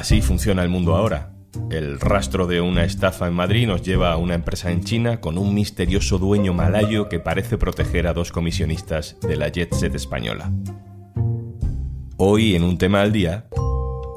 Así 0.00 0.22
funciona 0.22 0.62
el 0.62 0.70
mundo 0.70 0.96
ahora. 0.96 1.34
El 1.70 2.00
rastro 2.00 2.46
de 2.46 2.62
una 2.62 2.84
estafa 2.84 3.28
en 3.28 3.34
Madrid 3.34 3.66
nos 3.66 3.82
lleva 3.82 4.12
a 4.12 4.16
una 4.16 4.34
empresa 4.34 4.70
en 4.70 4.82
China 4.82 5.20
con 5.20 5.36
un 5.36 5.52
misterioso 5.52 6.16
dueño 6.16 6.54
malayo 6.54 7.10
que 7.10 7.20
parece 7.20 7.58
proteger 7.58 8.06
a 8.06 8.14
dos 8.14 8.32
comisionistas 8.32 9.18
de 9.20 9.36
la 9.36 9.48
jet 9.48 9.74
set 9.74 9.94
española. 9.94 10.50
Hoy 12.16 12.56
en 12.56 12.62
un 12.64 12.78
tema 12.78 13.02
al 13.02 13.12
día, 13.12 13.46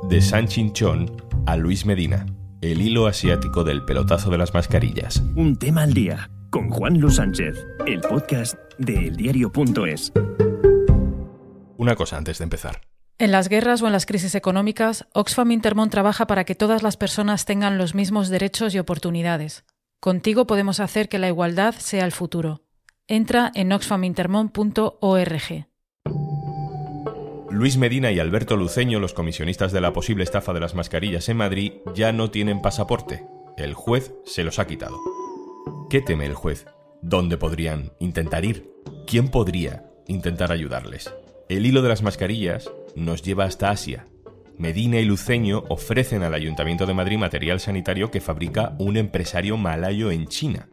de 0.08 0.22
San 0.22 0.48
Chinchón 0.48 1.18
a 1.46 1.58
Luis 1.58 1.86
Medina, 1.86 2.28
el 2.62 2.82
hilo 2.82 3.06
asiático 3.06 3.66
del 3.66 3.84
pelotazo 3.84 4.30
de 4.30 4.38
las 4.38 4.54
mascarillas. 4.54 5.22
Un 5.36 5.58
tema 5.58 5.84
al 5.84 5.94
día 5.94 6.30
con 6.50 6.70
Juan 6.70 6.98
Luis 6.98 7.16
Sánchez, 7.16 7.58
el 7.86 8.00
podcast 8.00 8.56
de 8.78 9.10
eldiario.es. 9.10 10.14
Una 11.76 11.96
cosa 11.98 12.16
antes 12.16 12.38
de 12.38 12.46
empezar. 12.46 12.93
En 13.24 13.32
las 13.32 13.48
guerras 13.48 13.82
o 13.82 13.88
en 13.88 13.94
las 13.94 14.06
crisis 14.06 14.36
económicas, 14.36 15.08
Oxfam 15.14 15.52
Intermón 15.52 15.90
trabaja 15.90 16.28
para 16.28 16.44
que 16.44 16.56
todas 16.56 16.84
las 16.84 16.98
personas 16.98 17.46
tengan 17.46 17.78
los 17.78 17.96
mismos 17.96 18.28
derechos 18.28 18.76
y 18.76 18.80
oportunidades. 18.80 19.64
Contigo 20.02 20.46
podemos 20.46 20.82
hacer 20.82 21.08
que 21.08 21.20
la 21.20 21.30
igualdad 21.30 21.74
sea 21.74 22.04
el 22.04 22.12
futuro. 22.12 22.64
Entra 23.08 23.50
en 23.56 23.72
oxfamintermon.org. 23.72 25.68
Luis 27.50 27.78
Medina 27.78 28.12
y 28.12 28.20
Alberto 28.20 28.58
Luceño, 28.58 29.00
los 29.00 29.14
comisionistas 29.14 29.72
de 29.72 29.80
la 29.80 29.94
posible 29.94 30.26
estafa 30.26 30.52
de 30.52 30.60
las 30.60 30.76
mascarillas 30.76 31.30
en 31.30 31.38
Madrid, 31.38 31.76
ya 31.96 32.12
no 32.12 32.30
tienen 32.30 32.62
pasaporte. 32.62 33.26
El 33.56 33.74
juez 33.74 34.14
se 34.26 34.44
los 34.44 34.60
ha 34.60 34.68
quitado. 34.68 35.00
¿Qué 35.90 36.02
teme 36.02 36.26
el 36.26 36.34
juez? 36.34 36.66
¿Dónde 37.02 37.38
podrían 37.38 37.94
intentar 38.00 38.44
ir? 38.44 38.70
¿Quién 39.08 39.30
podría 39.30 39.86
intentar 40.08 40.52
ayudarles? 40.52 41.10
El 41.50 41.66
hilo 41.66 41.82
de 41.82 41.90
las 41.90 42.04
mascarillas 42.04 42.72
nos 42.96 43.22
lleva 43.22 43.44
hasta 43.44 43.70
Asia. 43.70 44.08
Medina 44.58 45.00
y 45.00 45.06
Luceño 45.06 45.66
ofrecen 45.68 46.24
al 46.24 46.34
Ayuntamiento 46.34 46.86
de 46.86 46.94
Madrid 46.94 47.18
material 47.18 47.60
sanitario 47.60 48.12
que 48.12 48.22
fabrica 48.22 48.76
un 48.80 48.96
empresario 48.96 49.58
malayo 49.58 50.10
en 50.10 50.28
China. 50.28 50.70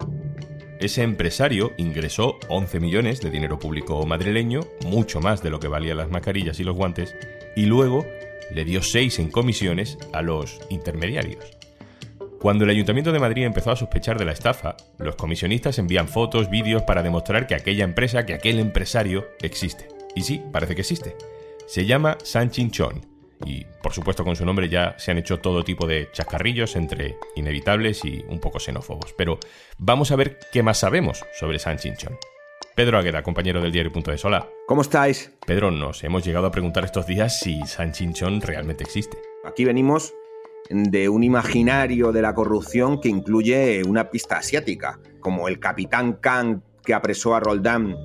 Ese 0.78 1.02
empresario 1.02 1.72
ingresó 1.77 2.38
11 2.48 2.78
millones 2.78 3.20
de 3.20 3.30
dinero 3.30 3.58
público 3.58 4.06
madrileño, 4.06 4.60
mucho 4.86 5.20
más 5.20 5.42
de 5.42 5.50
lo 5.50 5.58
que 5.58 5.68
valían 5.68 5.96
las 5.96 6.10
mascarillas 6.10 6.60
y 6.60 6.64
los 6.64 6.77
guantes, 6.77 7.16
y 7.56 7.66
luego 7.66 8.06
le 8.55 8.64
dio 8.64 8.80
6 8.80 9.18
en 9.18 9.30
comisiones 9.30 9.98
a 10.12 10.22
los 10.22 10.60
intermediarios. 10.70 11.44
Cuando 12.40 12.64
el 12.64 12.70
Ayuntamiento 12.70 13.12
de 13.12 13.18
Madrid 13.18 13.44
empezó 13.44 13.72
a 13.72 13.77
sospechar 13.77 14.18
de 14.18 14.24
la 14.24 14.32
estafa, 14.32 14.77
los 14.98 15.16
comisionistas 15.16 15.78
envían 15.78 16.08
fotos, 16.08 16.48
vídeos 16.48 16.82
para 16.82 17.02
demostrar 17.02 17.46
que 17.46 17.56
aquella 17.56 17.84
empresa, 17.84 18.24
que 18.24 18.34
aquel 18.34 18.60
empresario 18.60 19.27
existe. 19.42 19.99
Y 20.14 20.22
sí, 20.22 20.42
parece 20.53 20.75
que 20.75 20.80
existe. 20.83 21.16
Se 21.66 21.86
llama 21.86 22.19
San 22.22 22.50
Chinchón 22.50 23.11
y 23.44 23.64
por 23.83 23.92
supuesto 23.92 24.25
con 24.25 24.36
su 24.36 24.44
nombre 24.44 24.69
ya 24.69 24.94
se 24.98 25.11
han 25.11 25.19
hecho 25.19 25.39
todo 25.39 25.64
tipo 25.64 25.86
de 25.86 26.11
chascarrillos 26.12 26.77
entre 26.77 27.17
inevitables 27.36 28.05
y 28.05 28.25
un 28.28 28.39
poco 28.39 28.58
xenófobos. 28.58 29.14
Pero 29.17 29.39
vamos 29.78 30.11
a 30.11 30.17
ver 30.17 30.39
qué 30.52 30.62
más 30.62 30.78
sabemos 30.78 31.25
sobre 31.39 31.58
San 31.58 31.78
Chinchón. 31.78 32.19
Pedro 32.75 32.98
Agueda, 32.98 33.22
compañero 33.22 33.61
del 33.61 33.72
diario.es. 33.72 34.25
Hola. 34.25 34.48
¿Cómo 34.67 34.83
estáis? 34.83 35.33
Pedro, 35.47 35.70
nos 35.70 36.02
hemos 36.05 36.24
llegado 36.24 36.47
a 36.47 36.50
preguntar 36.50 36.84
estos 36.84 37.06
días 37.06 37.41
si 37.41 37.61
San 37.67 37.92
Chinchón 37.92 38.41
realmente 38.41 38.84
existe. 38.84 39.19
Aquí 39.45 39.64
venimos 39.64 40.14
de 40.69 41.08
un 41.08 41.24
imaginario 41.24 42.12
de 42.12 42.22
la 42.22 42.34
corrupción 42.34 43.00
que 43.00 43.08
incluye 43.08 43.83
una 43.84 44.11
pista 44.11 44.36
asiática, 44.36 45.00
como 45.20 45.48
el 45.48 45.58
capitán 45.58 46.14
Kang 46.14 46.61
que 46.84 46.95
apresó 46.95 47.34
a 47.34 47.41
Roldán 47.41 47.97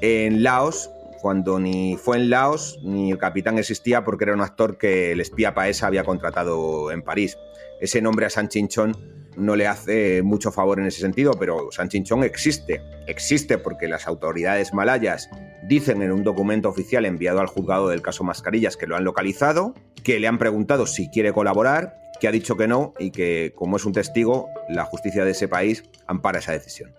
en 0.00 0.42
Laos 0.42 0.90
cuando 1.20 1.58
ni 1.58 1.96
fue 1.96 2.16
en 2.16 2.30
Laos 2.30 2.78
ni 2.82 3.12
el 3.12 3.18
capitán 3.18 3.58
existía 3.58 4.04
porque 4.04 4.24
era 4.24 4.34
un 4.34 4.40
actor 4.40 4.78
que 4.78 5.12
el 5.12 5.20
espía 5.20 5.54
Paesa 5.54 5.86
había 5.86 6.04
contratado 6.04 6.90
en 6.90 7.02
París. 7.02 7.36
Ese 7.80 8.00
nombre 8.02 8.26
a 8.26 8.30
San 8.30 8.48
Chinchón 8.48 8.96
no 9.36 9.54
le 9.54 9.66
hace 9.66 10.22
mucho 10.22 10.50
favor 10.50 10.80
en 10.80 10.86
ese 10.86 11.00
sentido, 11.00 11.32
pero 11.38 11.70
San 11.70 11.88
Chinchón 11.88 12.24
existe. 12.24 12.82
Existe 13.06 13.58
porque 13.58 13.88
las 13.88 14.06
autoridades 14.08 14.74
malayas 14.74 15.30
dicen 15.68 16.02
en 16.02 16.12
un 16.12 16.24
documento 16.24 16.68
oficial 16.68 17.06
enviado 17.06 17.40
al 17.40 17.46
juzgado 17.46 17.88
del 17.88 18.02
caso 18.02 18.24
Mascarillas 18.24 18.76
que 18.76 18.86
lo 18.86 18.96
han 18.96 19.04
localizado, 19.04 19.74
que 20.02 20.18
le 20.18 20.26
han 20.26 20.38
preguntado 20.38 20.86
si 20.86 21.08
quiere 21.08 21.32
colaborar, 21.32 21.96
que 22.20 22.26
ha 22.26 22.32
dicho 22.32 22.56
que 22.56 22.66
no 22.66 22.94
y 22.98 23.12
que 23.12 23.52
como 23.54 23.76
es 23.76 23.84
un 23.84 23.92
testigo, 23.92 24.48
la 24.68 24.84
justicia 24.84 25.24
de 25.24 25.30
ese 25.30 25.46
país 25.46 25.84
ampara 26.06 26.40
esa 26.40 26.52
decisión 26.52 26.92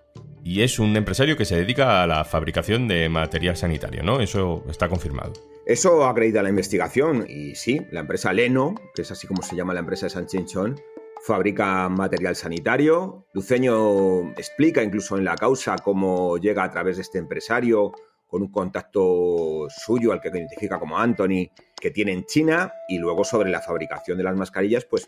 y 0.43 0.61
es 0.61 0.79
un 0.79 0.95
empresario 0.95 1.37
que 1.37 1.45
se 1.45 1.55
dedica 1.55 2.03
a 2.03 2.07
la 2.07 2.23
fabricación 2.23 2.87
de 2.87 3.09
material 3.09 3.57
sanitario, 3.57 4.03
¿no? 4.03 4.21
Eso 4.21 4.63
está 4.69 4.87
confirmado. 4.87 5.33
Eso 5.65 6.05
acredita 6.05 6.41
la 6.41 6.49
investigación 6.49 7.25
y 7.29 7.55
sí, 7.55 7.81
la 7.91 7.99
empresa 7.99 8.33
Leno, 8.33 8.75
que 8.95 9.03
es 9.03 9.11
así 9.11 9.27
como 9.27 9.43
se 9.43 9.55
llama 9.55 9.73
la 9.73 9.81
empresa 9.81 10.07
de 10.07 10.09
San 10.09 10.25
Chinchón, 10.25 10.79
fabrica 11.21 11.87
material 11.89 12.35
sanitario. 12.35 13.25
Luceño 13.33 14.31
explica 14.31 14.81
incluso 14.81 15.17
en 15.17 15.25
la 15.25 15.35
causa 15.35 15.75
cómo 15.77 16.37
llega 16.37 16.63
a 16.63 16.71
través 16.71 16.95
de 16.95 17.03
este 17.03 17.19
empresario 17.19 17.91
con 18.25 18.41
un 18.41 18.51
contacto 18.51 19.67
suyo 19.69 20.11
al 20.11 20.21
que 20.21 20.29
identifica 20.29 20.79
como 20.79 20.97
Anthony, 20.97 21.49
que 21.79 21.91
tiene 21.91 22.13
en 22.13 22.25
China, 22.25 22.71
y 22.87 22.99
luego 22.99 23.23
sobre 23.23 23.49
la 23.49 23.59
fabricación 23.59 24.17
de 24.17 24.23
las 24.23 24.35
mascarillas, 24.35 24.85
pues 24.85 25.07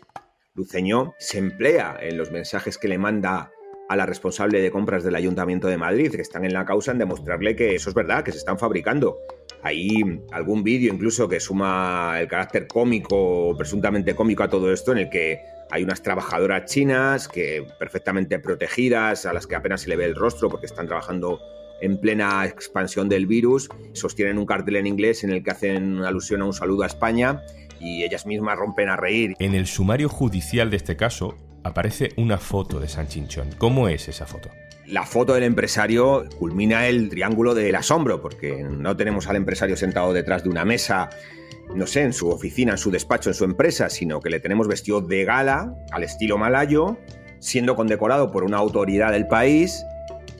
Luceño 0.54 1.14
se 1.18 1.38
emplea 1.38 1.96
en 2.00 2.18
los 2.18 2.30
mensajes 2.30 2.78
que 2.78 2.88
le 2.88 2.98
manda 2.98 3.50
a 3.88 3.96
la 3.96 4.06
responsable 4.06 4.60
de 4.60 4.70
compras 4.70 5.04
del 5.04 5.14
Ayuntamiento 5.14 5.68
de 5.68 5.76
Madrid, 5.76 6.12
que 6.12 6.22
están 6.22 6.44
en 6.44 6.52
la 6.52 6.64
causa, 6.64 6.92
en 6.92 6.98
demostrarle 6.98 7.56
que 7.56 7.74
eso 7.74 7.90
es 7.90 7.94
verdad, 7.94 8.24
que 8.24 8.32
se 8.32 8.38
están 8.38 8.58
fabricando. 8.58 9.18
Hay 9.62 10.20
algún 10.32 10.62
vídeo 10.64 10.92
incluso 10.92 11.28
que 11.28 11.40
suma 11.40 12.16
el 12.20 12.28
carácter 12.28 12.66
cómico, 12.66 13.54
presuntamente 13.56 14.14
cómico 14.14 14.42
a 14.42 14.48
todo 14.48 14.72
esto, 14.72 14.92
en 14.92 14.98
el 14.98 15.10
que 15.10 15.40
hay 15.70 15.84
unas 15.84 16.02
trabajadoras 16.02 16.70
chinas 16.70 17.28
que 17.28 17.66
perfectamente 17.78 18.38
protegidas, 18.38 19.24
a 19.26 19.32
las 19.32 19.46
que 19.46 19.54
apenas 19.54 19.82
se 19.82 19.88
le 19.88 19.96
ve 19.96 20.04
el 20.04 20.14
rostro 20.14 20.48
porque 20.48 20.66
están 20.66 20.86
trabajando 20.86 21.40
en 21.80 21.98
plena 21.98 22.44
expansión 22.46 23.08
del 23.08 23.26
virus, 23.26 23.68
sostienen 23.92 24.38
un 24.38 24.46
cartel 24.46 24.76
en 24.76 24.86
inglés 24.86 25.24
en 25.24 25.30
el 25.30 25.42
que 25.42 25.50
hacen 25.50 25.98
alusión 26.04 26.42
a 26.42 26.44
un 26.44 26.52
saludo 26.52 26.84
a 26.84 26.86
España 26.86 27.42
y 27.80 28.04
ellas 28.04 28.26
mismas 28.26 28.56
rompen 28.56 28.88
a 28.88 28.96
reír. 28.96 29.34
En 29.38 29.54
el 29.54 29.66
sumario 29.66 30.08
judicial 30.08 30.70
de 30.70 30.76
este 30.76 30.96
caso, 30.96 31.36
aparece 31.64 32.10
una 32.16 32.38
foto 32.38 32.80
de 32.80 32.88
San 32.88 33.08
Chinchón. 33.08 33.50
¿Cómo 33.58 33.88
es 33.88 34.08
esa 34.08 34.26
foto? 34.26 34.50
La 34.86 35.06
foto 35.06 35.34
del 35.34 35.44
empresario 35.44 36.24
culmina 36.38 36.86
el 36.86 37.08
triángulo 37.08 37.54
del 37.54 37.74
asombro, 37.74 38.20
porque 38.20 38.64
no 38.64 38.96
tenemos 38.96 39.28
al 39.28 39.36
empresario 39.36 39.76
sentado 39.76 40.12
detrás 40.12 40.42
de 40.42 40.50
una 40.50 40.64
mesa, 40.64 41.08
no 41.74 41.86
sé, 41.86 42.02
en 42.02 42.12
su 42.12 42.28
oficina, 42.28 42.72
en 42.72 42.78
su 42.78 42.90
despacho, 42.90 43.30
en 43.30 43.34
su 43.34 43.44
empresa, 43.44 43.88
sino 43.88 44.20
que 44.20 44.28
le 44.28 44.40
tenemos 44.40 44.66
vestido 44.66 45.00
de 45.00 45.24
gala, 45.24 45.74
al 45.92 46.02
estilo 46.02 46.36
malayo, 46.36 46.98
siendo 47.38 47.76
condecorado 47.76 48.32
por 48.32 48.44
una 48.44 48.58
autoridad 48.58 49.12
del 49.12 49.28
país, 49.28 49.84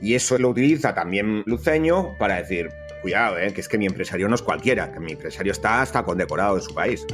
y 0.01 0.15
eso 0.15 0.37
lo 0.37 0.49
utiliza 0.49 0.93
también 0.93 1.43
Luceño 1.45 2.17
para 2.19 2.35
decir, 2.35 2.69
cuidado, 3.01 3.39
eh, 3.39 3.53
que 3.53 3.61
es 3.61 3.69
que 3.69 3.77
mi 3.77 3.85
empresario 3.85 4.27
no 4.27 4.35
es 4.35 4.41
cualquiera, 4.41 4.91
que 4.91 4.99
mi 4.99 5.13
empresario 5.13 5.53
está 5.53 5.81
hasta 5.81 6.03
condecorado 6.03 6.57
en 6.57 6.61
su 6.61 6.75
país. 6.75 7.05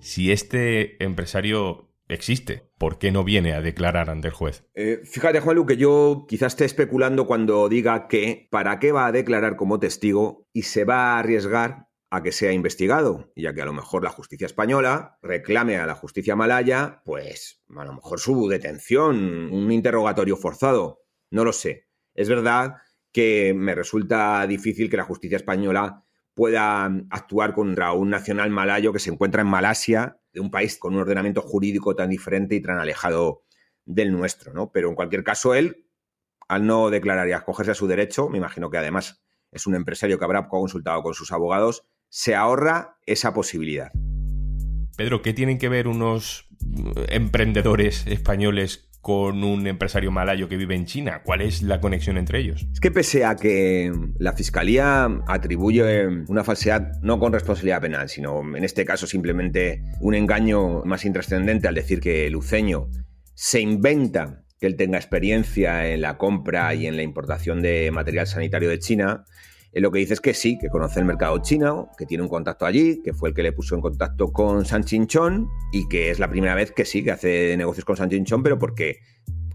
Si 0.00 0.30
este 0.30 1.02
empresario 1.02 1.85
existe. 2.08 2.70
¿Por 2.78 2.98
qué 2.98 3.10
no 3.10 3.24
viene 3.24 3.54
a 3.54 3.60
declarar 3.60 4.10
ante 4.10 4.28
el 4.28 4.34
juez? 4.34 4.64
Eh, 4.74 5.00
fíjate, 5.04 5.40
Juanlu, 5.40 5.66
que 5.66 5.76
yo 5.76 6.26
quizás 6.28 6.52
esté 6.52 6.64
especulando 6.64 7.26
cuando 7.26 7.68
diga 7.68 8.08
que 8.08 8.48
para 8.50 8.78
qué 8.78 8.92
va 8.92 9.06
a 9.06 9.12
declarar 9.12 9.56
como 9.56 9.78
testigo 9.78 10.46
y 10.52 10.62
se 10.62 10.84
va 10.84 11.14
a 11.14 11.18
arriesgar 11.18 11.86
a 12.10 12.22
que 12.22 12.32
sea 12.32 12.52
investigado, 12.52 13.32
ya 13.34 13.52
que 13.52 13.62
a 13.62 13.66
lo 13.66 13.72
mejor 13.72 14.04
la 14.04 14.10
justicia 14.10 14.46
española 14.46 15.18
reclame 15.22 15.76
a 15.76 15.86
la 15.86 15.94
justicia 15.94 16.36
malaya, 16.36 17.02
pues 17.04 17.62
a 17.76 17.84
lo 17.84 17.94
mejor 17.94 18.20
su 18.20 18.48
detención, 18.48 19.52
un 19.52 19.72
interrogatorio 19.72 20.36
forzado. 20.36 21.02
No 21.30 21.44
lo 21.44 21.52
sé. 21.52 21.88
Es 22.14 22.28
verdad 22.28 22.76
que 23.12 23.54
me 23.54 23.74
resulta 23.74 24.46
difícil 24.46 24.88
que 24.88 24.96
la 24.96 25.04
justicia 25.04 25.36
española 25.36 26.05
pueda 26.36 26.84
actuar 27.08 27.54
contra 27.54 27.92
un 27.92 28.10
nacional 28.10 28.50
malayo 28.50 28.92
que 28.92 28.98
se 28.98 29.10
encuentra 29.10 29.40
en 29.40 29.48
Malasia 29.48 30.20
de 30.34 30.40
un 30.40 30.50
país 30.50 30.76
con 30.76 30.94
un 30.94 31.00
ordenamiento 31.00 31.40
jurídico 31.40 31.96
tan 31.96 32.10
diferente 32.10 32.54
y 32.54 32.60
tan 32.60 32.78
alejado 32.78 33.44
del 33.86 34.12
nuestro, 34.12 34.52
¿no? 34.52 34.70
Pero 34.70 34.90
en 34.90 34.94
cualquier 34.94 35.24
caso, 35.24 35.54
él, 35.54 35.86
al 36.46 36.66
no 36.66 36.90
declarar 36.90 37.26
y 37.26 37.32
acogerse 37.32 37.72
a 37.72 37.74
su 37.74 37.86
derecho, 37.86 38.28
me 38.28 38.36
imagino 38.36 38.68
que 38.68 38.76
además 38.76 39.24
es 39.50 39.66
un 39.66 39.76
empresario 39.76 40.18
que 40.18 40.26
habrá 40.26 40.46
consultado 40.46 41.02
con 41.02 41.14
sus 41.14 41.32
abogados, 41.32 41.86
se 42.10 42.34
ahorra 42.34 42.98
esa 43.06 43.32
posibilidad. 43.32 43.90
Pedro, 44.94 45.22
¿qué 45.22 45.32
tienen 45.32 45.56
que 45.56 45.70
ver 45.70 45.88
unos 45.88 46.50
emprendedores 47.08 48.06
españoles 48.06 48.85
con 49.06 49.44
un 49.44 49.68
empresario 49.68 50.10
malayo 50.10 50.48
que 50.48 50.56
vive 50.56 50.74
en 50.74 50.84
China? 50.84 51.22
¿Cuál 51.22 51.40
es 51.40 51.62
la 51.62 51.80
conexión 51.80 52.18
entre 52.18 52.40
ellos? 52.40 52.66
Es 52.72 52.80
que 52.80 52.90
pese 52.90 53.24
a 53.24 53.36
que 53.36 53.92
la 54.18 54.32
Fiscalía 54.32 55.08
atribuye 55.28 56.08
una 56.26 56.42
falsedad 56.42 57.00
no 57.02 57.20
con 57.20 57.32
responsabilidad 57.32 57.80
penal, 57.80 58.08
sino 58.08 58.40
en 58.56 58.64
este 58.64 58.84
caso 58.84 59.06
simplemente 59.06 59.80
un 60.00 60.16
engaño 60.16 60.82
más 60.84 61.04
intrascendente 61.04 61.68
al 61.68 61.76
decir 61.76 62.00
que 62.00 62.28
Luceño 62.30 62.88
se 63.32 63.60
inventa 63.60 64.42
que 64.58 64.66
él 64.66 64.74
tenga 64.74 64.98
experiencia 64.98 65.86
en 65.86 66.00
la 66.00 66.18
compra 66.18 66.74
y 66.74 66.88
en 66.88 66.96
la 66.96 67.04
importación 67.04 67.62
de 67.62 67.88
material 67.92 68.26
sanitario 68.26 68.68
de 68.68 68.80
China, 68.80 69.24
Él 69.72 69.82
lo 69.82 69.90
que 69.90 69.98
dice 69.98 70.14
es 70.14 70.20
que 70.20 70.34
sí, 70.34 70.58
que 70.58 70.68
conoce 70.68 71.00
el 71.00 71.06
mercado 71.06 71.38
chino, 71.42 71.90
que 71.98 72.06
tiene 72.06 72.22
un 72.22 72.28
contacto 72.28 72.66
allí, 72.66 73.02
que 73.02 73.12
fue 73.12 73.28
el 73.30 73.34
que 73.34 73.42
le 73.42 73.52
puso 73.52 73.74
en 73.74 73.80
contacto 73.80 74.32
con 74.32 74.64
San 74.64 74.84
Chinchón 74.84 75.48
y 75.72 75.88
que 75.88 76.10
es 76.10 76.18
la 76.18 76.30
primera 76.30 76.54
vez 76.54 76.72
que 76.72 76.84
sí, 76.84 77.04
que 77.04 77.10
hace 77.10 77.56
negocios 77.56 77.84
con 77.84 77.96
San 77.96 78.08
Chinchón, 78.08 78.42
pero 78.42 78.58
porque 78.58 79.00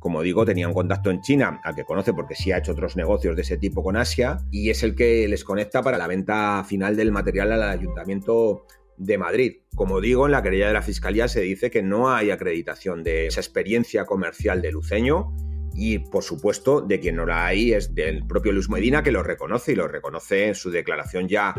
como 0.02 0.24
digo, 0.24 0.46
tenía 0.46 0.68
un 0.68 0.74
contacto 0.74 1.12
en 1.12 1.22
China, 1.22 1.62
al 1.64 1.76
que 1.76 1.86
conoce 1.86 2.12
porque 2.12 2.34
sí 2.34 2.52
ha 2.52 2.58
hecho 2.58 2.72
otros 2.72 2.96
negocios 2.96 3.36
de 3.36 3.44
ese 3.44 3.58
tipo 3.58 3.84
con 3.84 3.96
Asia, 3.96 4.40
y 4.50 4.72
es 4.72 4.82
el 4.82 4.96
que 4.96 5.28
les 5.28 5.44
conecta 5.44 5.84
para 5.84 6.00
la 6.00 6.08
venta 6.08 6.64
final 6.68 6.96
del 6.96 7.12
material 7.12 7.52
al 7.52 7.62
ayuntamiento 7.62 8.66
de 8.98 9.20
Madrid. 9.20 9.58
Como 9.76 10.02
digo, 10.02 10.26
en 10.26 10.32
la 10.32 10.42
querella 10.42 10.68
de 10.68 10.74
la 10.74 10.82
Fiscalía 10.82 11.28
se 11.28 11.42
dice 11.42 11.70
que 11.70 11.84
no 11.84 12.12
hay 12.12 12.32
acreditación 12.32 13.04
de 13.04 13.28
esa 13.28 13.42
experiencia 13.42 14.06
comercial 14.06 14.64
de 14.64 14.72
Luceño 14.72 15.36
y, 15.74 16.00
por 16.00 16.24
supuesto, 16.24 16.82
de 16.82 17.00
quien 17.00 17.16
no 17.16 17.26
la 17.26 17.46
hay 17.46 17.74
es 17.74 17.94
del 17.96 18.26
propio 18.26 18.52
Luis 18.52 18.70
Medina, 18.70 19.04
que 19.04 19.12
lo 19.12 19.24
reconoce 19.24 19.74
y 19.74 19.76
lo 19.76 19.88
reconoce 19.88 20.48
en 20.48 20.56
su 20.56 20.72
declaración 20.72 21.28
ya 21.28 21.56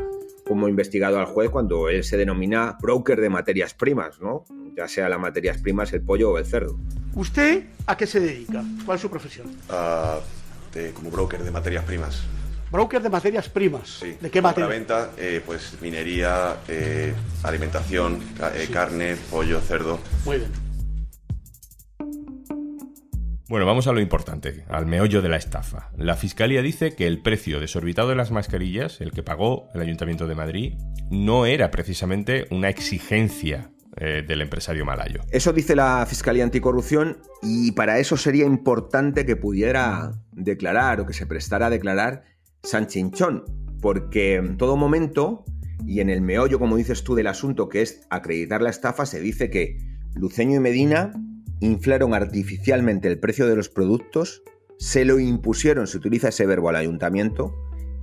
como 0.47 0.69
investigado 0.69 1.19
al 1.19 1.27
juez 1.27 1.51
cuando 1.51 1.89
él 1.89 2.05
se 2.05 2.17
denomina 2.17 2.77
broker 2.81 3.21
de 3.21 3.29
materias 3.29 3.75
primas, 3.75 4.21
¿no? 4.21 4.45
Ya 4.77 4.89
sea 4.89 5.09
las 5.09 5.21
materias 5.21 5.59
primas, 5.59 5.93
el 5.93 6.03
pollo 6.03 6.33
o 6.33 6.39
el 6.39 6.47
cerdo. 6.47 6.79
¿Usted 7.15 7.65
a 7.87 7.97
qué 7.97 8.07
se 8.07 8.21
dedica? 8.21 8.65
¿Cuál 8.85 8.97
es 8.97 9.03
su 9.03 9.11
profesión? 9.11 9.47
Ah, 9.69 10.19
como 10.95 11.11
broker 11.11 11.43
de 11.43 11.51
materias 11.51 11.85
primas. 11.85 12.23
Broker 12.71 13.03
de 13.03 13.11
materias 13.11 13.51
primas. 13.51 13.99
Sí. 14.01 14.17
¿De 14.19 14.31
qué 14.31 14.41
materia? 14.41 14.67
venta, 14.67 15.11
eh, 15.19 15.43
pues 15.45 15.77
minería, 15.83 16.57
eh, 16.69 17.13
alimentación, 17.43 18.19
eh, 18.55 18.69
carne, 18.73 19.17
pollo, 19.31 19.61
cerdo. 19.61 20.01
Muy 20.25 20.39
bien. 20.39 20.51
Bueno, 23.53 23.67
vamos 23.67 23.87
a 23.87 23.93
lo 23.93 24.01
importante, 24.01 24.65
al 24.71 24.87
meollo 24.87 25.21
de 25.21 25.29
la 25.29 25.37
estafa. 25.37 25.91
La 25.99 26.17
Fiscalía 26.17 26.63
dice 26.63 26.95
que 26.95 27.07
el 27.07 27.21
precio 27.21 27.61
desorbitado 27.61 28.09
de 28.09 28.15
las 28.15 28.31
mascarillas, 28.31 29.03
el 29.03 29.13
que 29.13 29.23
pagó 29.23 29.69
el 29.75 29.83
Ayuntamiento 29.83 30.27
de 30.27 30.35
Madrid, 30.35 30.79
no 31.11 31.45
era 31.45 31.71
precisamente 31.71 32.47
una 32.51 32.71
exigencia 32.71 33.71
eh, 33.99 34.25
del 34.27 34.41
empresario 34.41 34.87
malayo. 34.87 35.21
Eso 35.31 35.53
dice 35.53 35.77
la 35.77 36.07
Fiscalía 36.09 36.45
Anticorrupción 36.45 37.19
y 37.43 37.73
para 37.73 37.99
eso 37.99 38.17
sería 38.17 38.47
importante 38.47 39.27
que 39.27 39.37
pudiera 39.37 40.13
declarar 40.33 41.03
o 41.03 41.07
que 41.07 41.13
se 41.13 41.27
prestara 41.27 41.67
a 41.67 41.71
declarar 41.71 42.23
Sanchinchón, 42.63 43.45
porque 43.83 44.37
en 44.37 44.57
todo 44.57 44.79
momento 44.79 45.45
y 45.87 46.01
en 46.01 46.09
el 46.09 46.23
meollo, 46.23 46.59
como 46.59 46.79
dices 46.79 47.05
tú, 47.05 47.15
del 47.15 47.27
asunto, 47.27 47.69
que 47.69 47.83
es 47.83 48.01
acreditar 48.09 48.63
la 48.63 48.71
estafa, 48.71 49.05
se 49.05 49.21
dice 49.21 49.51
que 49.51 49.77
Luceño 50.15 50.57
y 50.57 50.61
Medina 50.61 51.13
inflaron 51.63 52.13
artificialmente 52.13 53.09
el 53.09 53.19
precio 53.19 53.47
de 53.47 53.57
los 53.57 53.69
productos, 53.69 54.43
se 54.79 55.05
lo 55.05 55.19
impusieron, 55.19 55.87
se 55.87 55.97
utiliza 55.97 56.29
ese 56.29 56.45
verbo 56.45 56.69
al 56.69 56.77
ayuntamiento, 56.77 57.55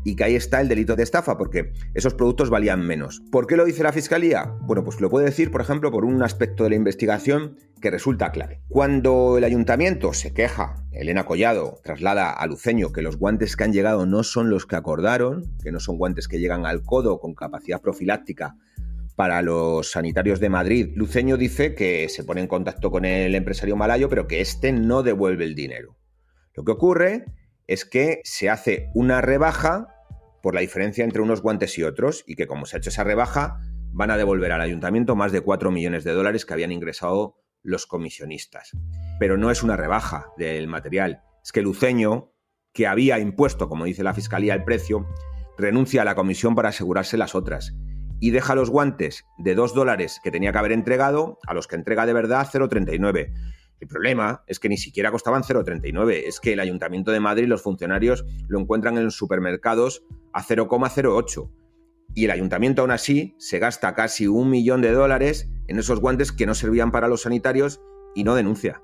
y 0.03 0.15
que 0.15 0.23
ahí 0.23 0.35
está 0.35 0.61
el 0.61 0.69
delito 0.69 0.95
de 0.95 1.03
estafa, 1.03 1.37
porque 1.37 1.73
esos 1.93 2.13
productos 2.13 2.49
valían 2.49 2.85
menos. 2.85 3.21
¿Por 3.31 3.47
qué 3.47 3.57
lo 3.57 3.65
dice 3.65 3.83
la 3.83 3.91
Fiscalía? 3.91 4.55
Bueno, 4.61 4.83
pues 4.83 5.01
lo 5.01 5.09
puede 5.09 5.25
decir, 5.25 5.51
por 5.51 5.61
ejemplo, 5.61 5.91
por 5.91 6.05
un 6.05 6.23
aspecto 6.23 6.63
de 6.63 6.69
la 6.69 6.77
investigación 6.77 7.57
que 7.81 7.91
resulta 7.91 8.31
clave. 8.31 8.61
Cuando 8.69 9.37
el 9.37 9.43
ayuntamiento 9.43 10.13
se 10.13 10.33
queja, 10.33 10.75
Elena 10.91 11.25
Collado 11.25 11.79
traslada 11.83 12.31
a 12.31 12.47
Luceño 12.47 12.91
que 12.91 13.01
los 13.01 13.17
guantes 13.17 13.55
que 13.55 13.65
han 13.65 13.73
llegado 13.73 14.05
no 14.05 14.23
son 14.23 14.49
los 14.49 14.65
que 14.65 14.77
acordaron, 14.77 15.45
que 15.61 15.71
no 15.71 15.79
son 15.79 15.97
guantes 15.97 16.27
que 16.27 16.39
llegan 16.39 16.65
al 16.65 16.81
codo 16.83 17.19
con 17.19 17.33
capacidad 17.33 17.81
profiláctica 17.81 18.55
para 19.19 19.41
los 19.41 19.91
sanitarios 19.91 20.39
de 20.39 20.47
Madrid. 20.47 20.93
Luceño 20.95 21.35
dice 21.35 21.75
que 21.75 22.07
se 22.07 22.23
pone 22.23 22.39
en 22.39 22.47
contacto 22.47 22.89
con 22.89 23.03
el 23.03 23.35
empresario 23.35 23.75
malayo, 23.75 24.07
pero 24.07 24.29
que 24.29 24.39
éste 24.39 24.71
no 24.71 25.03
devuelve 25.03 25.43
el 25.43 25.55
dinero. 25.55 25.97
Lo 26.53 26.63
que 26.63 26.71
ocurre 26.71 27.25
es 27.67 27.83
que 27.83 28.21
se 28.23 28.49
hace 28.49 28.89
una 28.93 29.19
rebaja 29.19 29.87
por 30.41 30.55
la 30.55 30.61
diferencia 30.61 31.03
entre 31.03 31.21
unos 31.21 31.41
guantes 31.41 31.77
y 31.77 31.83
otros 31.83 32.23
y 32.27 32.35
que 32.35 32.47
como 32.47 32.65
se 32.65 32.77
ha 32.77 32.79
hecho 32.79 32.91
esa 32.91 33.03
rebaja 33.03 33.59
van 33.91 34.09
a 34.09 34.15
devolver 34.15 34.53
al 34.53 34.61
ayuntamiento 34.61 35.17
más 35.17 35.33
de 35.33 35.41
4 35.41 35.69
millones 35.69 36.05
de 36.05 36.13
dólares 36.13 36.45
que 36.45 36.53
habían 36.53 36.71
ingresado 36.71 37.35
los 37.61 37.87
comisionistas. 37.87 38.71
Pero 39.19 39.35
no 39.35 39.51
es 39.51 39.63
una 39.63 39.75
rebaja 39.75 40.27
del 40.37 40.69
material, 40.69 41.23
es 41.43 41.51
que 41.51 41.61
Luceño, 41.61 42.31
que 42.71 42.87
había 42.87 43.19
impuesto, 43.19 43.67
como 43.67 43.83
dice 43.83 44.01
la 44.01 44.13
Fiscalía, 44.13 44.53
el 44.53 44.63
precio, 44.63 45.05
renuncia 45.57 46.03
a 46.03 46.05
la 46.05 46.15
comisión 46.15 46.55
para 46.55 46.69
asegurarse 46.69 47.17
las 47.17 47.35
otras 47.35 47.75
y 48.19 48.31
deja 48.31 48.55
los 48.55 48.69
guantes 48.69 49.25
de 49.37 49.55
2 49.55 49.73
dólares 49.73 50.19
que 50.23 50.31
tenía 50.31 50.51
que 50.51 50.57
haber 50.57 50.71
entregado 50.71 51.39
a 51.47 51.53
los 51.53 51.67
que 51.67 51.75
entrega 51.75 52.05
de 52.05 52.13
verdad 52.13 52.47
0,39. 52.51 53.33
El 53.79 53.87
problema 53.87 54.43
es 54.47 54.59
que 54.59 54.67
ni 54.67 54.77
siquiera 54.77 55.11
costaban 55.11 55.43
0,39, 55.43 56.23
es 56.27 56.39
que 56.39 56.53
el 56.53 56.59
Ayuntamiento 56.59 57.11
de 57.11 57.21
Madrid, 57.21 57.47
los 57.47 57.61
funcionarios 57.61 58.25
lo 58.47 58.59
encuentran 58.59 58.97
en 58.97 59.05
los 59.05 59.15
supermercados 59.15 60.03
a 60.33 60.43
0,08. 60.43 61.49
Y 62.15 62.25
el 62.25 62.31
ayuntamiento 62.31 62.81
aún 62.81 62.91
así 62.91 63.35
se 63.37 63.59
gasta 63.59 63.93
casi 63.93 64.27
un 64.27 64.49
millón 64.49 64.81
de 64.81 64.91
dólares 64.91 65.47
en 65.67 65.77
esos 65.77 65.99
guantes 65.99 66.31
que 66.31 66.47
no 66.47 66.55
servían 66.55 66.91
para 66.91 67.07
los 67.07 67.21
sanitarios 67.21 67.79
y 68.15 68.23
no 68.23 68.33
denuncia. 68.35 68.81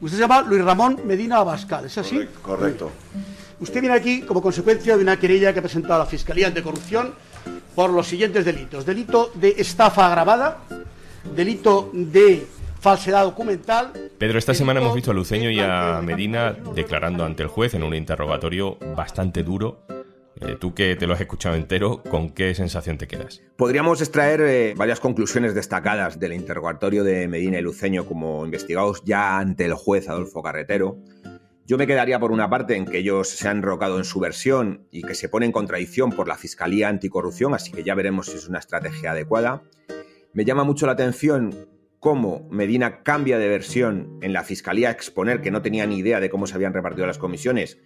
Usted 0.00 0.18
se 0.18 0.22
llama 0.22 0.42
Luis 0.42 0.64
Ramón 0.64 1.00
Medina 1.06 1.38
Abascal, 1.38 1.86
¿es 1.86 1.96
así? 1.96 2.28
Correcto. 2.42 2.90
Usted 3.58 3.80
viene 3.80 3.96
aquí 3.96 4.20
como 4.22 4.42
consecuencia 4.42 4.96
de 4.96 5.02
una 5.02 5.18
querella 5.18 5.52
que 5.52 5.60
ha 5.60 5.62
presentado 5.62 5.98
la 5.98 6.06
Fiscalía 6.06 6.48
Anticorrupción 6.48 7.14
por 7.74 7.90
los 7.90 8.06
siguientes 8.06 8.44
delitos. 8.44 8.84
Delito 8.84 9.30
de 9.34 9.54
estafa 9.56 10.06
agravada, 10.06 10.58
delito 11.34 11.90
de 11.92 12.46
falsedad 12.80 13.24
documental. 13.24 13.92
Pedro, 14.18 14.38
esta 14.38 14.52
semana 14.52 14.80
hemos 14.80 14.94
visto 14.94 15.10
a 15.10 15.14
Luceño 15.14 15.50
y 15.50 15.60
a 15.60 16.00
Medina 16.04 16.54
declarando 16.74 17.24
ante 17.24 17.42
el 17.42 17.48
juez 17.48 17.72
en 17.74 17.82
un 17.82 17.94
interrogatorio 17.94 18.76
bastante 18.94 19.42
duro. 19.42 19.80
Eh, 20.42 20.56
tú 20.60 20.74
que 20.74 20.96
te 20.96 21.06
lo 21.06 21.14
has 21.14 21.20
escuchado 21.22 21.54
entero, 21.54 22.02
¿con 22.02 22.28
qué 22.30 22.54
sensación 22.54 22.98
te 22.98 23.08
quedas? 23.08 23.40
Podríamos 23.56 24.02
extraer 24.02 24.42
eh, 24.42 24.74
varias 24.76 25.00
conclusiones 25.00 25.54
destacadas 25.54 26.20
del 26.20 26.34
interrogatorio 26.34 27.04
de 27.04 27.26
Medina 27.26 27.58
y 27.58 27.62
Luceño 27.62 28.04
como 28.04 28.44
investigados 28.44 29.02
ya 29.02 29.38
ante 29.38 29.64
el 29.64 29.72
juez 29.72 30.10
Adolfo 30.10 30.42
Carretero. 30.42 30.98
Yo 31.66 31.76
me 31.78 31.88
quedaría 31.88 32.20
por 32.20 32.30
una 32.30 32.48
parte 32.48 32.76
en 32.76 32.84
que 32.84 32.98
ellos 32.98 33.28
se 33.28 33.48
han 33.48 33.60
rocado 33.60 33.98
en 33.98 34.04
su 34.04 34.20
versión 34.20 34.86
y 34.92 35.02
que 35.02 35.16
se 35.16 35.28
pone 35.28 35.46
en 35.46 35.52
contradicción 35.52 36.12
por 36.12 36.28
la 36.28 36.36
Fiscalía 36.36 36.88
Anticorrupción, 36.88 37.54
así 37.54 37.72
que 37.72 37.82
ya 37.82 37.96
veremos 37.96 38.26
si 38.26 38.36
es 38.36 38.46
una 38.46 38.60
estrategia 38.60 39.10
adecuada. 39.10 39.64
Me 40.32 40.44
llama 40.44 40.62
mucho 40.62 40.86
la 40.86 40.92
atención 40.92 41.52
cómo 41.98 42.46
Medina 42.52 43.02
cambia 43.02 43.36
de 43.38 43.48
versión 43.48 44.16
en 44.22 44.32
la 44.32 44.44
fiscalía 44.44 44.90
a 44.90 44.92
exponer 44.92 45.42
que 45.42 45.50
no 45.50 45.60
tenía 45.60 45.88
ni 45.88 45.98
idea 45.98 46.20
de 46.20 46.30
cómo 46.30 46.46
se 46.46 46.54
habían 46.54 46.72
repartido 46.72 47.04
las 47.04 47.18
comisiones, 47.18 47.80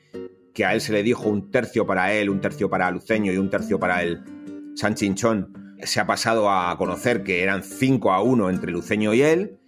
que 0.52 0.66
a 0.66 0.74
él 0.74 0.82
se 0.82 0.92
le 0.92 1.02
dijo 1.02 1.30
un 1.30 1.50
tercio 1.50 1.86
para 1.86 2.12
él, 2.12 2.28
un 2.28 2.42
tercio 2.42 2.68
para 2.68 2.90
Luceño 2.90 3.32
y 3.32 3.38
un 3.38 3.48
tercio 3.48 3.80
para 3.80 4.02
el 4.02 4.22
Sanchinchón. 4.74 5.78
Se 5.84 6.00
ha 6.00 6.06
pasado 6.06 6.50
a 6.50 6.76
conocer 6.76 7.22
que 7.22 7.42
eran 7.42 7.62
5 7.62 8.12
a 8.12 8.20
1 8.20 8.50
entre 8.50 8.72
Luceño 8.72 9.14
y 9.14 9.22
él. 9.22 9.59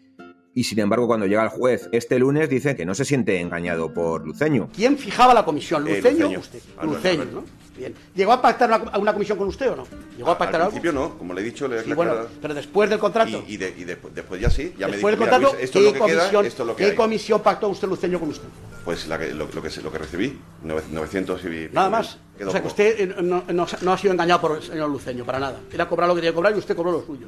Y 0.54 0.64
sin 0.64 0.78
embargo, 0.80 1.06
cuando 1.06 1.26
llega 1.26 1.42
el 1.44 1.49
juez 1.49 1.88
este 1.92 2.18
lunes, 2.18 2.49
dice 2.50 2.76
que 2.76 2.85
no 2.85 2.94
se 2.94 3.04
siente 3.06 3.40
engañado 3.40 3.92
por 3.94 4.26
Luceño. 4.26 4.68
¿Quién 4.75 4.99
fijaba 4.99 5.32
la 5.32 5.44
comisión? 5.44 5.87
Eh, 5.88 5.97
¿Luceño 6.02 6.26
o 6.37 6.40
usted? 6.40 6.61
Albert, 6.76 6.97
Luceño. 6.97 7.25
¿no? 7.32 7.44
Bien. 7.75 7.94
¿Llegó 8.14 8.32
a 8.32 8.42
pactar 8.42 8.68
una, 8.68 8.99
una 8.99 9.12
comisión 9.14 9.38
con 9.38 9.49
usted 9.49 9.71
o 9.71 9.76
no? 9.76 9.87
¿Llegó 10.14 10.30
a 10.30 10.37
pactar 10.37 10.56
Al 10.56 10.66
algo? 10.66 10.73
principio 10.73 10.92
no, 10.92 11.16
como 11.16 11.32
le 11.32 11.40
he 11.40 11.44
dicho, 11.44 11.66
le 11.66 11.78
he 11.80 11.85
Sí, 11.85 11.94
bueno, 11.94 12.14
pero 12.42 12.52
después 12.52 12.90
del 12.90 12.99
contrato. 12.99 13.42
Y, 13.49 13.54
y 13.54 13.56
de- 13.56 13.75
y 13.78 13.85
de- 13.85 13.97
después 14.14 14.40
ya 14.42 14.50
sí, 14.50 14.75
ya 14.78 14.88
me 14.88 14.92
después 14.92 15.12
dijo, 15.18 15.25
del 15.25 15.30
contrato, 15.40 15.54
Luis, 15.54 15.64
esto 15.64 15.78
es 15.78 15.85
lo 15.87 15.92
¿qué, 15.94 15.99
que 16.00 16.04
queda, 16.06 16.18
comisión, 16.21 16.47
esto 16.47 16.62
es 16.62 16.66
lo 16.66 16.76
que 16.76 16.85
¿qué 16.85 16.90
hay. 16.90 16.97
comisión 16.97 17.40
pactó 17.40 17.68
usted 17.71 17.88
Luceño 17.88 18.21
con 18.21 18.28
usted? 18.28 18.49
Pues 18.85 19.09
la 19.09 19.18
que- 19.18 19.32
lo, 19.32 19.49
lo 19.50 19.62
que, 19.62 19.71
se- 19.71 19.80
lo 19.80 19.90
que 19.90 19.97
recibí, 19.99 20.38
nove- 20.62 20.82
900 20.90 21.40
y... 21.47 21.68
Nada 21.73 21.88
más. 21.88 22.18
Quedó 22.37 22.50
O 22.50 22.52
sea, 22.52 22.61
que 22.61 22.68
como- 22.68 22.73
usted 22.73 23.00
eh, 23.00 23.14
no, 23.23 23.42
no- 23.50 23.66
no 23.80 23.92
ha 23.92 23.99
sido 23.99 24.12
engañado 24.12 24.40
por 24.42 24.56
el 24.59 24.62
señor 24.62 24.90
Luceño, 24.90 25.25
para 25.25 25.38
nada. 25.40 25.59
Él 25.73 25.80
ha 25.80 25.88
cobrado 25.88 26.09
lo 26.11 26.14
que 26.16 26.21
tenía 26.21 26.32
que 26.32 26.37
cobrar 26.37 26.54
y 26.54 26.59
usted 26.59 26.76
cobró 26.76 26.92
lo 26.92 27.02
suyo. 27.06 27.26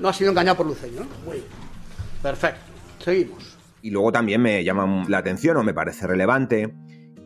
No 0.00 0.08
ha 0.08 0.12
sido 0.12 0.30
engañado 0.30 0.58
por 0.58 0.66
Luceño, 0.66 1.00
¿no? 1.00 1.06
Muy 1.24 1.36
bien. 1.36 1.65
Perfecto. 2.26 2.60
Seguimos. 2.98 3.56
Y 3.82 3.90
luego 3.90 4.10
también 4.10 4.42
me 4.42 4.64
llama 4.64 5.04
la 5.08 5.18
atención 5.18 5.58
o 5.58 5.62
me 5.62 5.72
parece 5.72 6.08
relevante 6.08 6.74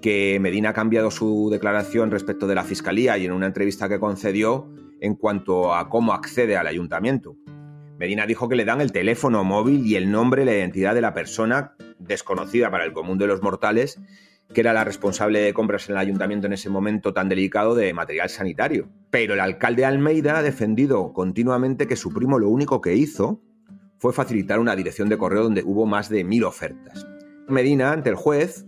que 0.02 0.38
Medina 0.40 0.70
ha 0.70 0.72
cambiado 0.74 1.10
su 1.10 1.48
declaración 1.50 2.10
respecto 2.10 2.46
de 2.46 2.54
la 2.54 2.64
Fiscalía 2.64 3.16
y 3.16 3.24
en 3.24 3.32
una 3.32 3.46
entrevista 3.46 3.88
que 3.88 3.98
concedió 3.98 4.68
en 5.00 5.14
cuanto 5.14 5.74
a 5.74 5.88
cómo 5.88 6.12
accede 6.12 6.58
al 6.58 6.66
ayuntamiento. 6.66 7.34
Medina 7.98 8.26
dijo 8.26 8.50
que 8.50 8.56
le 8.56 8.66
dan 8.66 8.82
el 8.82 8.92
teléfono 8.92 9.42
móvil 9.42 9.86
y 9.86 9.96
el 9.96 10.10
nombre 10.10 10.42
y 10.42 10.44
la 10.44 10.52
identidad 10.52 10.94
de 10.94 11.00
la 11.00 11.14
persona 11.14 11.76
desconocida 11.98 12.70
para 12.70 12.84
el 12.84 12.92
común 12.92 13.16
de 13.16 13.26
los 13.26 13.42
mortales, 13.42 13.98
que 14.52 14.60
era 14.60 14.74
la 14.74 14.84
responsable 14.84 15.40
de 15.40 15.54
compras 15.54 15.88
en 15.88 15.94
el 15.94 16.00
ayuntamiento 16.02 16.46
en 16.46 16.52
ese 16.52 16.68
momento 16.68 17.14
tan 17.14 17.30
delicado 17.30 17.74
de 17.74 17.94
material 17.94 18.28
sanitario. 18.28 18.90
Pero 19.10 19.32
el 19.32 19.40
alcalde 19.40 19.86
Almeida 19.86 20.36
ha 20.36 20.42
defendido 20.42 21.14
continuamente 21.14 21.86
que 21.86 21.96
su 21.96 22.12
primo 22.12 22.38
lo 22.38 22.50
único 22.50 22.82
que 22.82 22.96
hizo 22.96 23.40
fue 24.00 24.14
facilitar 24.14 24.58
una 24.58 24.74
dirección 24.74 25.10
de 25.10 25.18
correo 25.18 25.44
donde 25.44 25.62
hubo 25.62 25.84
más 25.84 26.08
de 26.08 26.24
mil 26.24 26.44
ofertas. 26.44 27.06
Medina, 27.48 27.92
ante 27.92 28.08
el 28.08 28.16
juez, 28.16 28.64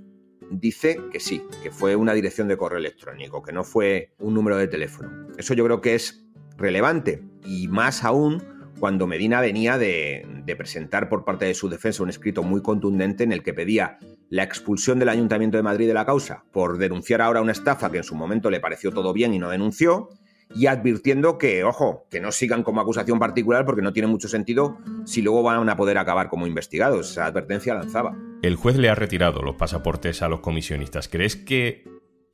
dice 0.50 1.00
que 1.10 1.20
sí, 1.20 1.42
que 1.62 1.70
fue 1.70 1.96
una 1.96 2.12
dirección 2.12 2.48
de 2.48 2.58
correo 2.58 2.78
electrónico, 2.78 3.42
que 3.42 3.52
no 3.52 3.64
fue 3.64 4.12
un 4.18 4.34
número 4.34 4.58
de 4.58 4.68
teléfono. 4.68 5.28
Eso 5.38 5.54
yo 5.54 5.64
creo 5.64 5.80
que 5.80 5.94
es 5.94 6.26
relevante 6.58 7.24
y 7.46 7.66
más 7.68 8.04
aún 8.04 8.44
cuando 8.78 9.06
Medina 9.06 9.40
venía 9.40 9.78
de, 9.78 10.26
presentar 10.58 11.08
por 11.08 11.24
parte 11.24 11.46
de 11.46 11.54
su 11.54 11.70
defensa 11.70 12.02
un 12.02 12.10
escrito 12.10 12.42
muy 12.42 12.60
contundente 12.60 13.24
en 13.24 13.32
el 13.32 13.42
que 13.42 13.54
pedía 13.54 13.98
la 14.28 14.42
expulsión 14.42 14.98
del 14.98 15.08
Ayuntamiento 15.08 15.56
de 15.56 15.62
Madrid 15.62 15.86
de 15.86 15.94
la 15.94 16.04
causa 16.04 16.44
por 16.52 16.76
denunciar 16.76 17.22
ahora 17.22 17.40
una 17.40 17.52
estafa 17.52 17.90
que 17.90 17.98
en 17.98 18.04
su 18.04 18.14
momento 18.14 18.50
le 18.50 18.60
pareció 18.60 18.92
todo 18.92 19.14
bien 19.14 19.32
y 19.32 19.38
no 19.38 19.48
denunció, 19.48 20.10
y 20.54 20.66
advirtiendo 20.66 21.38
que, 21.38 21.64
ojo, 21.64 22.06
que 22.10 22.20
no 22.20 22.32
sigan 22.32 22.62
como 22.62 22.80
acusación 22.80 23.18
particular 23.18 23.64
porque 23.64 23.82
no 23.82 23.92
tiene 23.92 24.08
mucho 24.08 24.28
sentido 24.28 24.78
si 25.04 25.22
luego 25.22 25.42
van 25.42 25.68
a 25.68 25.76
poder 25.76 25.98
acabar 25.98 26.28
como 26.28 26.46
investigados. 26.46 27.12
Esa 27.12 27.26
advertencia 27.26 27.74
lanzaba. 27.74 28.16
El 28.42 28.56
juez 28.56 28.76
le 28.76 28.88
ha 28.88 28.94
retirado 28.94 29.42
los 29.42 29.56
pasaportes 29.56 30.22
a 30.22 30.28
los 30.28 30.40
comisionistas. 30.40 31.08
¿Crees 31.08 31.36
que 31.36 31.84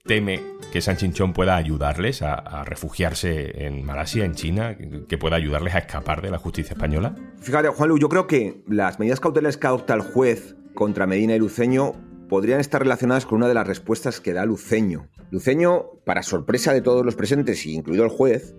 teme 0.04 0.40
que 0.72 0.80
San 0.80 0.96
Chinchón 0.96 1.32
pueda 1.32 1.56
ayudarles 1.56 2.22
a, 2.22 2.64
refugiarse 2.64 3.66
en 3.66 3.84
Malasia, 3.84 4.24
en 4.24 4.34
China, 4.34 4.76
que 4.76 5.18
pueda 5.18 5.36
ayudarles 5.36 5.74
a 5.74 5.78
escapar 5.78 6.22
de 6.22 6.30
la 6.30 6.38
justicia 6.38 6.72
española? 6.72 7.14
Fíjate, 7.40 7.68
Juanlu, 7.68 7.98
yo 7.98 8.08
creo 8.08 8.26
que 8.26 8.62
las 8.66 8.98
medidas 8.98 9.20
cautelares 9.20 9.56
que 9.56 9.66
adopta 9.66 9.94
el 9.94 10.00
juez 10.00 10.56
contra 10.74 11.06
Medina 11.06 11.34
y 11.34 11.38
Luceño 11.38 11.92
podrían 12.28 12.60
estar 12.60 12.82
relacionadas 12.82 13.26
con 13.26 13.38
una 13.38 13.48
de 13.48 13.54
las 13.54 13.66
respuestas 13.66 14.20
que 14.20 14.32
da 14.32 14.44
Luceño. 14.44 15.08
Luceño, 15.30 15.86
para 16.04 16.22
sorpresa 16.22 16.72
de 16.72 16.82
todos 16.82 17.04
los 17.04 17.16
presentes, 17.16 17.64
incluido 17.66 18.04
el 18.04 18.10
juez, 18.10 18.54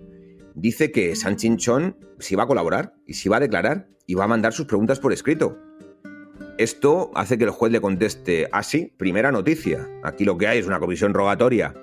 dice 0.54 0.90
que 0.92 1.14
San 1.16 1.36
Chinchón 1.36 1.96
sí 2.18 2.34
va 2.34 2.44
a 2.44 2.48
colaborar 2.48 2.94
y 3.06 3.14
sí 3.14 3.28
va 3.28 3.36
a 3.38 3.40
declarar 3.40 3.88
y 4.06 4.14
va 4.14 4.24
a 4.24 4.28
mandar 4.28 4.52
sus 4.52 4.66
preguntas 4.66 5.00
por 5.00 5.12
escrito. 5.12 5.58
Esto 6.58 7.10
hace 7.14 7.38
que 7.38 7.44
el 7.44 7.50
juez 7.50 7.72
le 7.72 7.80
conteste 7.80 8.48
así, 8.52 8.92
primera 8.98 9.32
noticia. 9.32 9.88
Aquí 10.02 10.24
lo 10.24 10.36
que 10.36 10.46
hay 10.46 10.58
es 10.58 10.66
una 10.66 10.80
comisión 10.80 11.14
rogatoria 11.14 11.74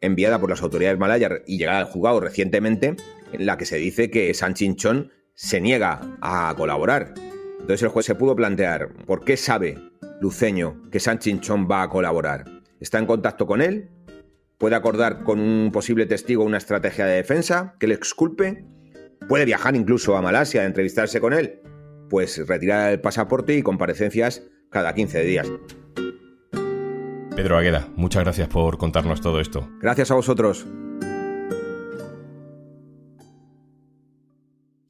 enviada 0.00 0.40
por 0.40 0.50
las 0.50 0.62
autoridades 0.62 0.98
malayas 0.98 1.32
y 1.46 1.56
llegada 1.56 1.78
al 1.78 1.84
juzgado 1.86 2.20
recientemente, 2.20 2.96
en 3.32 3.46
la 3.46 3.56
que 3.56 3.64
se 3.64 3.76
dice 3.76 4.10
que 4.10 4.34
San 4.34 4.54
Chinchón 4.54 5.12
se 5.34 5.60
niega 5.60 6.18
a 6.20 6.52
colaborar. 6.56 7.14
Entonces 7.60 7.82
el 7.82 7.88
juez 7.88 8.06
se 8.06 8.14
pudo 8.14 8.36
plantear, 8.36 8.92
¿por 9.06 9.24
qué 9.24 9.36
sabe 9.36 9.78
Luceño 10.20 10.82
que 10.90 11.00
San 11.00 11.18
Chinchón 11.18 11.68
va 11.70 11.82
a 11.82 11.88
colaborar? 11.88 12.44
¿Está 12.80 12.98
en 12.98 13.06
contacto 13.06 13.46
con 13.46 13.60
él? 13.60 13.90
¿Puede 14.58 14.76
acordar 14.76 15.22
con 15.24 15.40
un 15.40 15.70
posible 15.72 16.06
testigo 16.06 16.44
una 16.44 16.58
estrategia 16.58 17.06
de 17.06 17.16
defensa 17.16 17.74
que 17.78 17.86
le 17.86 17.94
exculpe? 17.94 18.64
¿Puede 19.28 19.44
viajar 19.44 19.74
incluso 19.74 20.16
a 20.16 20.22
Malasia 20.22 20.62
a 20.62 20.66
entrevistarse 20.66 21.20
con 21.20 21.32
él? 21.32 21.60
Pues 22.08 22.46
retirar 22.46 22.92
el 22.92 23.00
pasaporte 23.00 23.56
y 23.56 23.62
comparecencias 23.62 24.42
cada 24.70 24.94
15 24.94 25.22
días. 25.22 25.50
Pedro 27.34 27.56
Agueda, 27.56 27.88
muchas 27.96 28.22
gracias 28.22 28.48
por 28.48 28.78
contarnos 28.78 29.20
todo 29.20 29.40
esto. 29.40 29.68
Gracias 29.80 30.10
a 30.10 30.14
vosotros. 30.14 30.66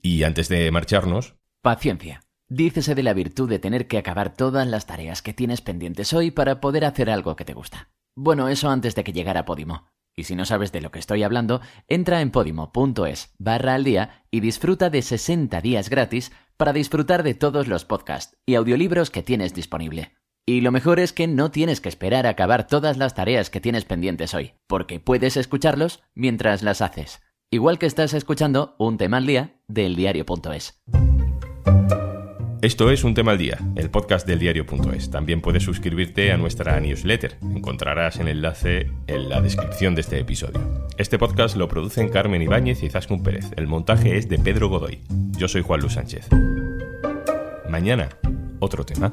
Y 0.02 0.22
antes 0.24 0.48
de 0.50 0.70
marcharnos... 0.70 1.36
Paciencia. 1.62 2.23
Dícese 2.48 2.94
de 2.94 3.02
la 3.02 3.14
virtud 3.14 3.48
de 3.48 3.58
tener 3.58 3.88
que 3.88 3.96
acabar 3.96 4.34
todas 4.34 4.66
las 4.66 4.86
tareas 4.86 5.22
que 5.22 5.32
tienes 5.32 5.62
pendientes 5.62 6.12
hoy 6.12 6.30
para 6.30 6.60
poder 6.60 6.84
hacer 6.84 7.08
algo 7.08 7.36
que 7.36 7.44
te 7.46 7.54
gusta. 7.54 7.88
Bueno, 8.14 8.48
eso 8.48 8.68
antes 8.68 8.94
de 8.94 9.02
que 9.02 9.12
llegara 9.12 9.46
Podimo. 9.46 9.86
Y 10.14 10.24
si 10.24 10.36
no 10.36 10.44
sabes 10.44 10.70
de 10.70 10.80
lo 10.80 10.90
que 10.90 10.98
estoy 10.98 11.22
hablando, 11.22 11.60
entra 11.88 12.20
en 12.20 12.30
podimo.es 12.30 13.34
barra 13.38 13.74
al 13.74 13.82
día 13.82 14.24
y 14.30 14.40
disfruta 14.40 14.90
de 14.90 15.02
60 15.02 15.60
días 15.60 15.88
gratis 15.88 16.32
para 16.56 16.72
disfrutar 16.72 17.22
de 17.22 17.34
todos 17.34 17.66
los 17.66 17.84
podcasts 17.84 18.36
y 18.46 18.54
audiolibros 18.54 19.10
que 19.10 19.22
tienes 19.22 19.54
disponible. 19.54 20.12
Y 20.46 20.60
lo 20.60 20.70
mejor 20.70 21.00
es 21.00 21.14
que 21.14 21.26
no 21.26 21.50
tienes 21.50 21.80
que 21.80 21.88
esperar 21.88 22.26
a 22.26 22.30
acabar 22.30 22.66
todas 22.66 22.98
las 22.98 23.14
tareas 23.14 23.48
que 23.48 23.62
tienes 23.62 23.86
pendientes 23.86 24.34
hoy, 24.34 24.52
porque 24.66 25.00
puedes 25.00 25.38
escucharlos 25.38 26.02
mientras 26.14 26.62
las 26.62 26.82
haces. 26.82 27.22
Igual 27.50 27.78
que 27.78 27.86
estás 27.86 28.12
escuchando 28.12 28.76
un 28.78 28.98
tema 28.98 29.16
al 29.16 29.26
día 29.26 29.60
del 29.66 29.96
diario.es. 29.96 30.82
Esto 32.64 32.90
es 32.90 33.04
Un 33.04 33.12
tema 33.12 33.32
al 33.32 33.36
día, 33.36 33.58
el 33.76 33.90
podcast 33.90 34.26
del 34.26 34.38
diario.es. 34.38 35.10
También 35.10 35.42
puedes 35.42 35.62
suscribirte 35.62 36.32
a 36.32 36.38
nuestra 36.38 36.80
newsletter. 36.80 37.36
Encontrarás 37.42 38.18
el 38.20 38.28
enlace 38.28 38.90
en 39.06 39.28
la 39.28 39.42
descripción 39.42 39.94
de 39.94 40.00
este 40.00 40.18
episodio. 40.18 40.86
Este 40.96 41.18
podcast 41.18 41.56
lo 41.56 41.68
producen 41.68 42.08
Carmen 42.08 42.40
Ibáñez 42.40 42.82
y 42.82 42.88
Zascun 42.88 43.22
Pérez. 43.22 43.50
El 43.58 43.66
montaje 43.66 44.16
es 44.16 44.30
de 44.30 44.38
Pedro 44.38 44.70
Godoy. 44.70 45.02
Yo 45.36 45.46
soy 45.46 45.60
Juan 45.60 45.80
Luis 45.80 45.92
Sánchez. 45.92 46.26
Mañana, 47.68 48.08
otro 48.60 48.86
tema. 48.86 49.12